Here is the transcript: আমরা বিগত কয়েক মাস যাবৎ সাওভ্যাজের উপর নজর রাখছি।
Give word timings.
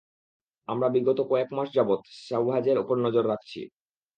আমরা 0.67 0.87
বিগত 0.95 1.19
কয়েক 1.29 1.49
মাস 1.53 1.67
যাবৎ 1.73 2.01
সাওভ্যাজের 2.21 2.77
উপর 2.83 2.95
নজর 3.05 3.23
রাখছি। 3.27 3.59